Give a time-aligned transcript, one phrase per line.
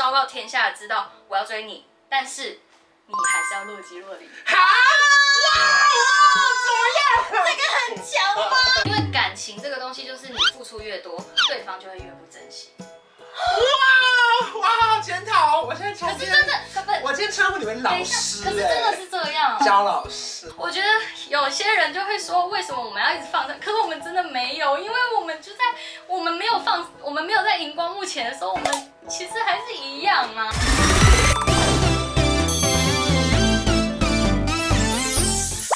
[0.00, 2.58] 昭告天下知道我要追你，但是
[3.04, 4.26] 你还是要若即若离。
[4.46, 4.56] 好？
[4.56, 6.40] 哇哇！
[6.64, 7.44] 怎么样？
[7.44, 8.56] 这个很强吗？
[8.86, 12.70] 因为感情这个东西，就是你付出越多，对方就会越不珍惜。
[12.80, 15.00] 哇哇！
[15.02, 16.54] 检讨，我现在可是真的，
[17.02, 20.50] 我今天称呼你们老师，可是真的是这样，焦老师。
[20.56, 20.88] 我觉得
[21.28, 23.52] 有些人就会说，为什么我们要一直放在？
[23.58, 25.58] 可是我们真的没有，因为我们就在
[26.06, 30.52] 我们没有放，我们没有在荧光幕前的时候，我们其实还是一样啊。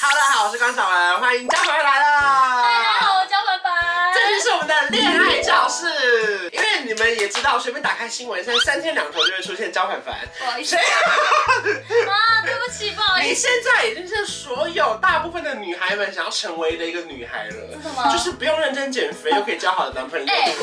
[0.00, 2.62] 哈喽，大家好，我是关晓雯，欢迎焦凡来了。
[2.62, 3.72] 大家好，我焦凡凡。
[4.14, 6.48] 这就是我们的恋爱教室。
[6.52, 10.14] 因为你们也知道，随便打开新闻，现在三天两头就会出现焦凡凡。
[10.38, 10.76] 不好意思。
[10.76, 10.78] 谁
[12.06, 12.40] 啊？
[12.44, 13.28] 对不起，不好意思。
[13.28, 17.54] 你现在已经是所有大部分的女孩们想要成为的一个女孩了。
[17.72, 18.12] 真的吗？
[18.12, 20.26] 就是不用认真减肥，又可以交好的男朋友。
[20.28, 20.54] 哎、欸，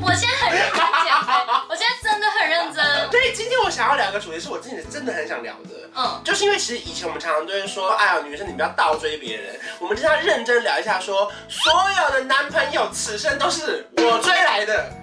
[0.00, 1.32] 我现在很认真减肥，
[2.74, 3.10] 认真。
[3.10, 5.70] 对，今天我想要聊一个主题，是我自己真的很想聊的。
[5.94, 9.54] 嗯，就是因为其实以前我们常常都会说，哎呀，女生你不要倒追别人。
[9.78, 15.01] 我们今天要认真聊一下说，说所有的男朋友此生都是我追来的。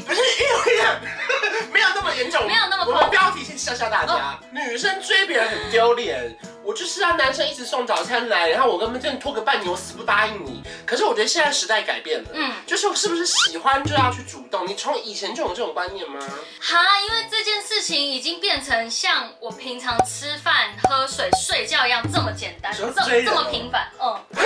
[0.06, 0.86] 不是因为
[1.72, 2.84] 没有那么严重，没有那么。
[2.86, 6.36] 我们标题先吓吓大家，哦、女生追别人很丢脸。
[6.62, 10.62] 我就是让男生一直送早餐来，然后我跟他们真的拖个半年，我死不答应你。
[10.84, 14.66] 可是我觉得现在时代改变了，嗯，就是是不是喜欢就要去主动？
[14.68, 16.20] 你从以前就有这种观念吗？
[16.60, 24.20] 哈，因为这件事情已经变成像我平常吃饭、喝水、睡觉一样这么简单，这么这么平凡，嗯。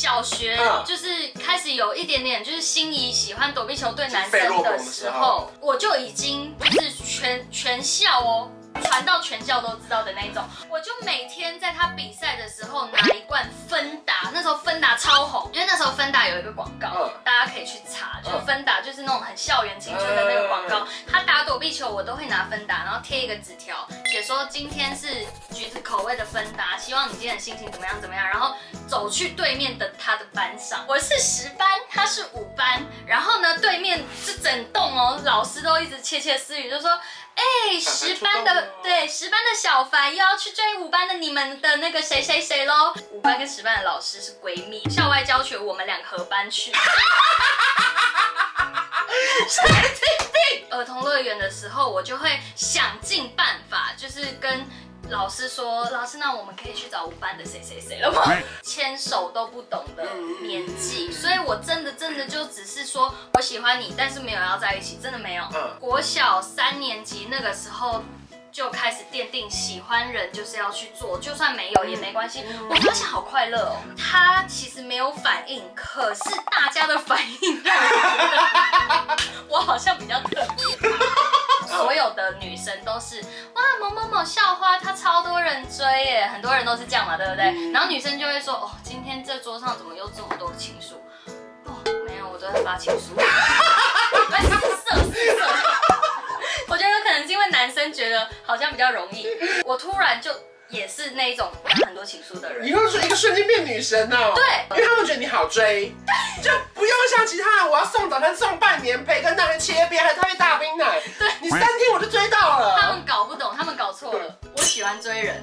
[0.00, 8.48] 小学就是开始有一点点就是心仪喜欢躲避球队男生的时候，我就已经就是全全校哦。
[8.82, 20.86] 传到全校都知道的那种，我就每天在他比赛的时候拿一罐芬达，那时候芬达超红，因为那时候芬达有一个广告，大家可以去查，就是芬达就是那种很校园青春的那个广告。
[21.10, 28.54] 他打躲避球，我都会拿芬达，然后贴一个纸条，写说今天是橘子口味的芬达，希望你今天的心情怎么样怎么样，然后
[28.86, 36.90] 走去对面的他的班上，我是十班，他是五班，然后呢，对面是整栋哦，老师都一直窃窃私语，就说。
[37.40, 42.92] 哎、欸，十班的对十班的小凡又要去追五班的你们的那个谁谁谁喽。
[43.12, 46.70] 五班跟十班的老师是闺蜜，校外教学我们两个合班去。
[49.48, 49.72] 神经
[50.32, 50.66] 病！
[50.70, 54.68] 儿童乐园的时候，我就会想尽办法，就是跟。
[55.10, 58.22] 老师说：“老师，那我们可以去找五班的谁谁谁了吗？
[58.62, 60.04] 牵手都不懂的
[60.42, 65.44] 年纪，所以我真的真的就只是说我喜欢你，但是没有要在一起，真的没有。
[65.54, 68.02] 嗯国小三年级那个时候
[68.52, 72.44] 就开始奠定喜欢人就是要去做，就算没有也没关系。
[72.68, 73.76] 我发现好快乐哦。
[73.96, 79.16] 他其实没有反应，可是大家的反应让我觉得
[79.48, 80.88] 我好像比较特别。”
[81.70, 83.20] 所有的女生都是
[83.54, 87.46] 哇，某某某校花，她超多人追耶，很多人都是这样嘛，对不对？
[87.46, 90.96] 嗯、然后女生就会说，哦，今天这桌上怎么又这么多情书？
[91.66, 91.72] 哦，
[92.06, 93.14] 没有，我都在发情书。
[94.90, 95.46] 色色色，
[96.68, 99.26] 我觉得有可能是因为男生觉得好像比较容易，
[99.64, 100.30] 我突然就。
[100.70, 101.50] 也是那一种
[101.84, 104.32] 很多情书的人，你会说一个瞬间变女神哦。
[104.34, 105.94] 对，因为他们觉得你好追，
[106.42, 111.00] 就不用像其他人，我要送早餐送半年，培根蛋切边，还特别大冰奶。
[111.18, 112.78] 对，你三天我就追到了。
[112.80, 114.38] 他们搞不懂，他们搞错了。
[114.56, 115.42] 我喜欢追人。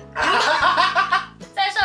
[1.53, 1.81] 再说，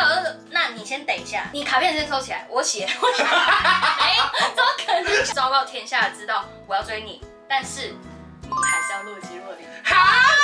[0.49, 2.87] 那你先等一下，你卡片先收起来，我写。
[3.01, 3.23] 我写。
[3.23, 4.15] 哎，
[4.55, 5.25] 怎么可能？
[5.35, 7.93] 昭告天下知道我要追你，但是
[8.41, 9.65] 你还是要若即若离。
[9.83, 10.42] 好。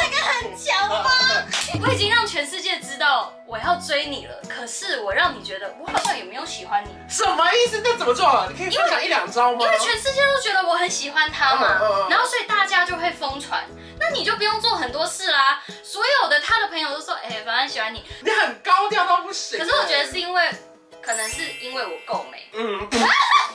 [0.00, 1.10] 这个很强吗？
[1.86, 6.90] 我已经让全世界知道我要追你了，可是我让你觉得我好像也没有喜欢你。
[7.08, 7.80] 什么意思？
[7.84, 8.46] 那怎么做啊？
[8.50, 9.58] 你可以分享一两招吗？
[9.60, 13.64] 因为全世界都觉得我很喜欢他嘛，然后所以大家就会疯传，
[13.98, 15.62] 那你就不用做很多事啦。
[15.82, 19.58] 所有的他的朋友都说，哎，反正喜欢你，你很高调到不行。
[19.58, 20.50] 可是我觉得是因为。
[21.00, 22.50] 可能是因为我够美。
[22.52, 22.86] 嗯，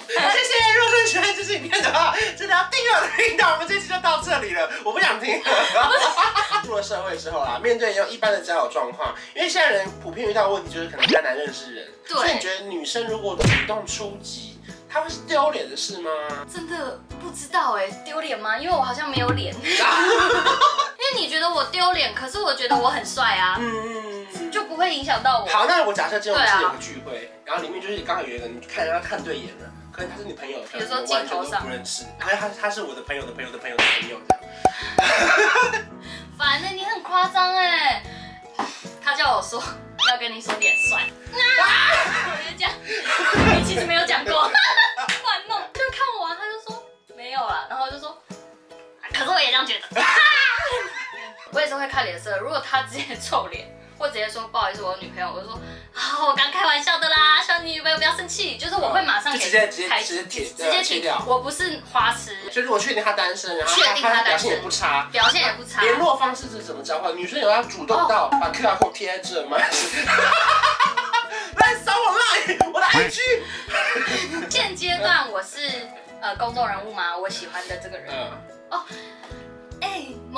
[0.08, 0.74] 谢谢。
[0.76, 3.54] 如果说喜欢这支影片的话，真的要订阅我的频道。
[3.54, 5.42] 我们这期就到这里了，我不想听。
[6.66, 11.88] 出了社会之后啊，面对用一般的交友状况，因为现在人普遍遇到的问题就是可能比较难认识人。
[12.08, 12.16] 对。
[12.16, 16.10] 所以你觉得女生如果主动出击，她会是丢脸的事吗？
[16.52, 18.58] 真的不知道哎，丢脸吗？
[18.58, 19.54] 因为我好像没有脸。
[19.62, 23.58] 因为你觉得我丢脸，可是我觉得我很帅啊。
[23.60, 24.52] 嗯。
[24.52, 25.50] 就不会影响到我。
[25.50, 34.20] 好，那我假设今天我们是有个聚会，啊、然后里面就是刚好有一个人看人家看对眼了，可是他是你朋友，比如说镜头上不认识，可是他他是我的朋友的朋友的朋友的朋友。
[34.28, 34.42] 这样。
[36.38, 38.04] 反正你很夸张哎，
[39.04, 39.64] 他叫我说
[40.10, 41.06] 要跟你说脸帅，啊、
[42.26, 42.72] 我就讲，
[43.56, 46.84] 你其实没有讲过，乱弄，就看我、啊，他就说
[47.16, 47.68] 没有了。
[47.70, 48.18] 然后我就说，
[49.14, 49.88] 可是我也这样觉得。
[51.54, 55.62] 我也是会看脸色，如果他直接臭脸，或直接说不好意思，我女朋友，我就说
[55.94, 62.36] 好，我刚开玩笑的啦，小女朋友不要生气，就是我会马上给直接直接开直接贴直接停掉，我不是花痴。
[62.52, 67.16] 所以如果确定他单身，然后确定他单身，表现也不差，表现也不差，联络方式是怎么交换？
[67.16, 69.58] 女生有要主动到把 QR code 贴在这吗？
[71.58, 73.20] 来扫我 line，我的 IG。
[74.50, 75.70] 现阶段我是
[76.22, 77.16] 呃公众人物吗？
[77.16, 78.12] 我喜欢的这个人。
[78.12, 78.32] 嗯、
[78.72, 78.84] 哦。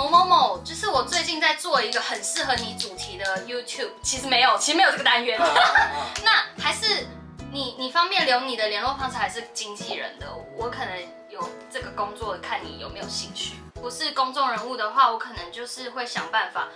[0.10, 5.40] 某某某，就是我最近在做一个很适合你主题的 YouTube，其实没有，其实没有这个单元。
[6.24, 7.08] 那还是
[7.52, 10.28] 你，你方便留你的联络方式，还是经纪人的？
[10.56, 11.00] 我可能
[11.30, 13.56] 有这个工作，看你有没有兴趣。
[13.74, 16.68] 不是公众人物的话，我可能就是会想办法。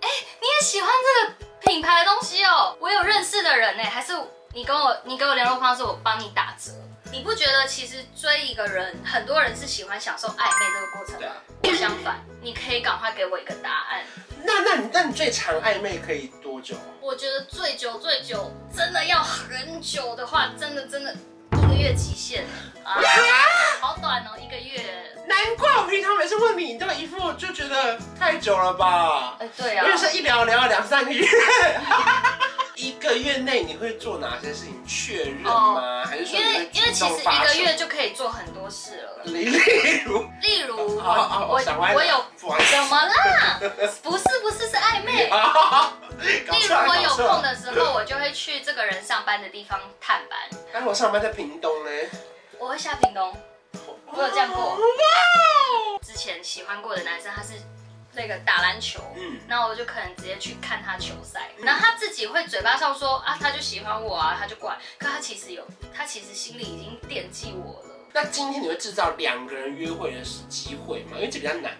[0.00, 2.74] 哎、欸，你也喜欢这个品牌的东西哦？
[2.80, 4.14] 我有认识的人呢，还是
[4.54, 6.72] 你跟我，你给我联络方式，我帮你打折。
[7.10, 11.36] 你不觉得其实追一个人，很多人是喜欢享受暧昧这个过程吗？
[11.62, 14.04] 不相反，你可以赶快给我一个答案。
[14.44, 16.76] 那那你那你最长暧昧可以多久？
[17.00, 21.14] 我觉得最久最久，真的要很久的话，真的真的
[21.52, 22.44] 一个月极限
[22.84, 23.00] 啊！
[23.80, 24.84] 好短哦，一个月。
[25.26, 29.36] 难怪我平常每次问你，你这个一副就觉得太久了吧？
[29.40, 31.26] 哎，对啊，因为是一聊聊了两三个月。
[32.78, 35.50] 一个月内你会做哪些事情确认吗？
[35.50, 39.24] 哦、还是说因为因为其实一个月就可以做很多事了。
[39.24, 43.60] 例例如例如我我我有怎么啦？
[44.00, 45.24] 不是不是是暧昧。
[45.24, 50.38] 例如我有空的时候，我就会去这个人上班的地方探班。
[50.72, 51.90] 但是我上班在屏东呢。
[52.60, 53.36] 我会下屏东。
[54.06, 54.78] 我有这样过。
[56.00, 57.54] 之前喜欢过的男生他是。
[58.18, 67.94] 那个打篮球，嗯，那我就可能直接去看他球赛，然后他自己会嘴巴上说啊，他就喜欢我啊，他就过来，可他其实有，他其实心里已经惦记我了。
[68.12, 71.12] 那今天你会制造两个人约会的机会吗？
[71.14, 71.72] 因为这比较难。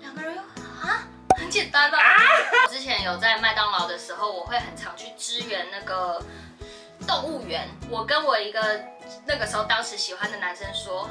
[0.00, 1.06] 两个人啊？
[1.36, 2.16] 很简单的啊。
[2.70, 6.22] 之前有在麦当劳的时候，我会很常去支援那个
[7.06, 7.68] 动物园。
[7.90, 8.82] 我跟我一个
[9.26, 11.10] 那个时候当时喜欢的男生说。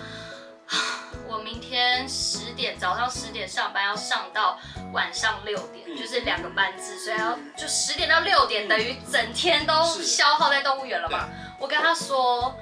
[1.27, 4.59] 我明天十点早上十点上班，要上到
[4.91, 11.29] 晚上六点，就是两个班次，所以要就十点到六点，等于整天都消耗在动物园了嘛。
[11.59, 12.55] 我跟他说，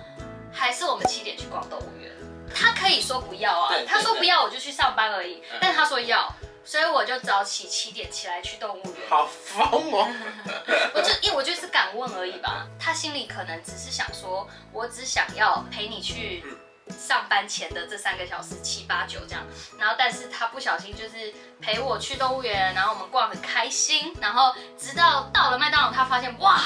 [0.52, 2.12] 还是我们七点去逛动物园。
[2.54, 6.32] 他可以说不要啊，他说不要我就去上班而已，但他说要，
[6.64, 9.10] 所以我就早起七点起来去动物园。
[9.10, 10.08] 好疯哦！
[10.94, 16.44] 我就因为我就是敢问而已吧，他心里可能只是想说，我只想要陪你去。
[16.90, 19.44] 上班前的这三个小时七八九这样，
[19.80, 26.62] 然后但是他不小心就是陪我去动物园，然后我们逛很开心，然后直到到了麦当劳，他发现哇，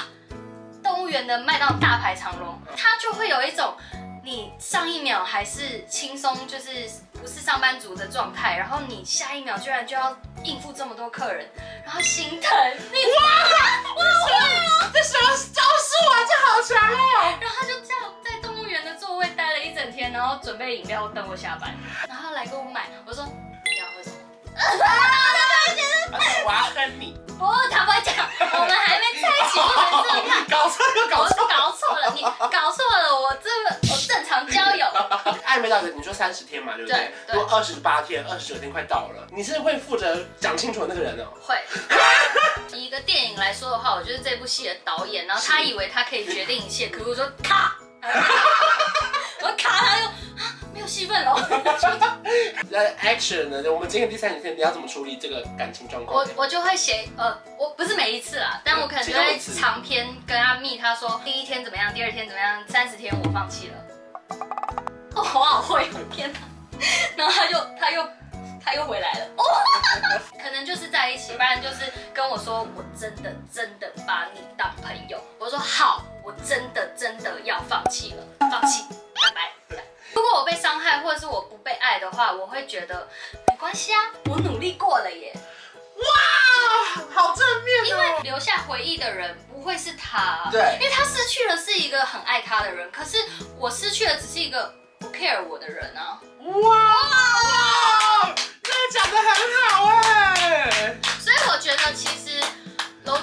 [0.84, 3.78] 动物园的麦当劳大排长龙，他就会有一种
[4.24, 11.50] 你上一秒还是轻松，就是不是上班族的状态，然后你下一秒居然就要应付这么多客人，
[11.86, 12.52] 然后心疼
[12.92, 13.24] 你哇
[13.96, 18.09] 哇哇，这什么招数啊，这好强哦， 然后他就这样。
[20.12, 21.76] 然后准备饮料等我下班，
[22.08, 22.90] 然后来给我买。
[23.06, 24.16] 我说你要喝什么？
[26.46, 27.18] 我要跟你。
[27.38, 30.44] 不，他不会讲，我们还没在一起，不能这样。
[30.52, 34.86] 搞错又搞错，搞错了，你搞错了，我这个我正常交友。
[35.48, 37.14] 暧昧到底你说三十天嘛，对不对？
[37.30, 41.32] 如果二十八天、二十九天快到了，你是会负责讲清楚的那个人哦。
[41.42, 41.56] 会。
[42.74, 47.74] 以一个电影来说的话，我就是这部戏的导演，然后他以为他可以决定一切，可是我说咔。
[52.70, 53.72] 那 action 呢？
[53.72, 56.18] 我们今天第三天，你要怎么处理这个感情状况？
[56.18, 63.76] 我我就会写呃，我不是每一次啦，但我可能就会长篇跟他密，他说第一天怎么样，第二天怎么样，三十天我放弃了。
[65.16, 66.40] 哦，好好会，天哪！
[67.18, 68.08] 然后他就他又
[68.64, 69.26] 他又回来了。
[69.38, 69.44] 哦，
[70.42, 75.20] 可能就是在一起，不然就是跟我说，我真的真的把你当朋友。
[75.40, 76.06] 我说好。
[76.22, 78.84] 我真的真的要放弃了，放弃。
[80.20, 83.08] 如果我被伤害或者是我不被爱的话，我会觉得
[83.48, 85.34] 没关系啊，我努力过了耶。
[85.96, 86.04] 哇，
[87.16, 87.88] 好正面哦。
[87.88, 93.18] 因为留下回忆的人不会是他，对，因为他失去了是一个很爱他的人，可是
[93.58, 96.20] 我失去的只是一个不 care 我的人啊。
[96.42, 99.34] 哇，这个讲得很
[99.70, 100.98] 好哎。
[101.22, 102.39] 所以我觉得其实。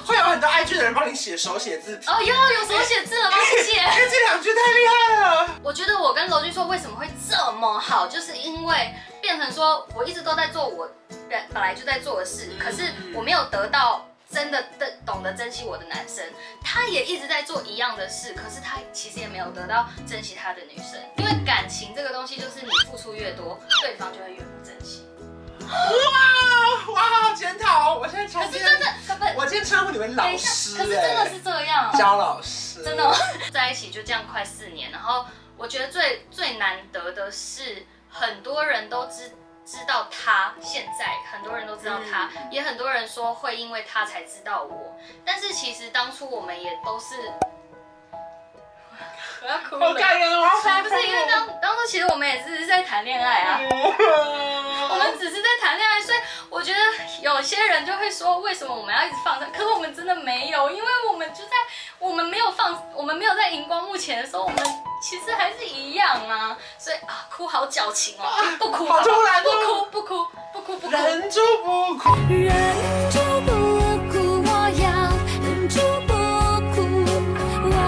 [0.06, 3.36] 会有很多爱剧的人帮你写手写字哦，哟有手写字了吗？
[3.50, 3.72] 谢谢。
[3.82, 5.50] 因为这两句太厉害了。
[5.62, 10.88] 我觉得我跟娄峻硕为什么会这么好，就是因为变成说我一直都在做我
[11.28, 16.24] 本本来就在做的事，可是我没有得到真的的懂得珍惜我的男生，
[16.62, 25.05] 他也一直在做一样的事，可是他其实也没有得到珍惜他的女生，因为感情这个东西就是你付出越多，对方就会越不珍惜。
[25.66, 27.94] 哇哇，好检讨！
[27.96, 28.86] 我现在可是真的，
[29.36, 33.14] 我今天称呼你们老师，可是真的是这样，焦老师，真的吗？
[33.52, 39.30] 在一起就这样快四年，然后我觉得最最难得的是，很多人都知
[39.64, 47.16] 知道他现在，很多人都知道他，嗯、也很多人说会因为他才知道我，但是其实当初我们也都是。
[49.42, 50.48] 我要哭了，好感人哦！
[50.82, 53.60] 不是因为当当初其实我们也是在谈恋爱啊，
[54.78, 56.18] 我们只是在谈恋爱，所以
[56.50, 56.78] 我觉得
[57.22, 59.46] 有些人就会说，为什么我们要一直放着？
[59.52, 61.50] 可是我们真的没有，因为我们就在
[61.98, 64.58] 我们没有放，我们没有在荧光幕前的时候，我们
[65.02, 66.56] 其实还是一样啊。
[66.78, 68.28] 所以啊，哭好矫情哦，
[68.58, 73.50] 不哭，好突然，不哭不哭不哭不哭，忍住不哭，忍住不
[74.12, 74.50] 哭，我
[74.82, 74.84] 要
[75.42, 76.12] 忍住不
[76.74, 76.76] 哭，
[77.70, 77.78] 望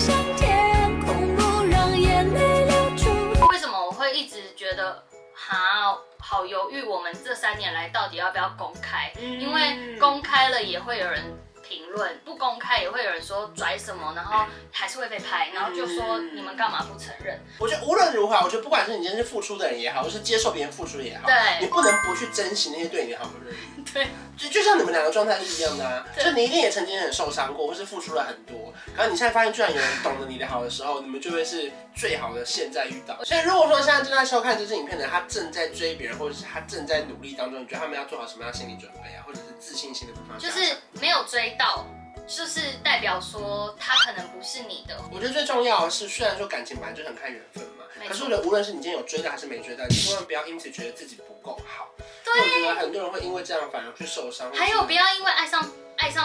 [0.00, 1.40] 向天空，不
[1.70, 3.10] 让眼泪流出。
[3.48, 5.02] 为什么我会一直觉得。
[5.40, 9.10] 好好犹豫，我们这三年来到底要不要公开？
[9.18, 11.22] 因为公开了也会有人
[11.66, 17.40] 评论，不公开也会有人说拽什么，然后还是会被拍，然后就说你们干嘛不承认？
[17.58, 23.56] 我觉得无论如何，我觉得不管是你今天是付出的人也好，或是接受别人付出也好，对，你不能不去珍惜那些对你好的人。
[23.94, 24.06] 对，
[24.36, 33.18] 就就像你们两个状态是一样的啊，就你一定也曾经很受伤过，或是付出了很多，然后你现在发现居然有人懂得你的好的时候，你们就会是最好的现在遇到。
[33.24, 40.38] 所以如果说现在正在收看这支影片的他正在追别人，或者是他正在努力当中，你觉得他们要做好什么样的心理准备啊，或者是自信心的部分？
[40.38, 41.84] 就是没有追到。
[42.26, 45.02] 就是代表说他可能不是你的。
[45.10, 51.88] 我觉得最重要的是，虽然说感情本来就很看缘分嘛，可是我觉得无论是你今天有追到还是没追到，你千万不要因此觉得自己不够好。
[52.22, 52.38] 对。
[52.38, 54.52] 我觉得很多人会因为这样反而去受伤。
[54.52, 55.66] 还有不要因为爱上。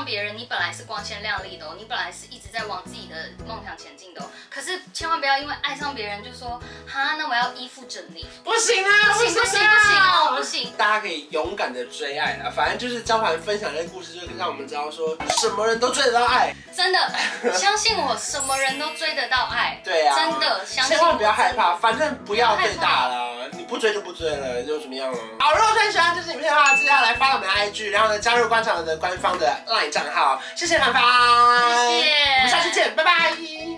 [0.03, 3.15] 别人，你本来是光鲜亮丽的哦，你本来是一直在往自己的
[3.47, 4.25] 梦想前进的哦。
[4.49, 10.73] 可是千万不要因为爱上别人就说，哈，那我要依附着你，不行啊，不行不行不行哦，不行。
[10.77, 16.55] 大家可以勇敢的追爱啊，反正就是张凡分享这个故事，就是让我们知道说，什么人都追得到爱。
[16.75, 17.13] 真的，
[17.53, 19.79] 相信我，什么人都追得到爱。
[19.83, 23.32] 对啊，真的，相信我，千万不要害怕，反正不要最大了，你
[23.73, 25.17] 不追就不追了，又怎么样了？
[25.39, 30.39] 好，如果说你喜欢这支影片的话，记得要来 follow 我们的 IG，然后呢，加入观场的官方的 LINE 账号。
[30.55, 33.72] 谢谢凡凡，谢谢，我们下期见，拜拜。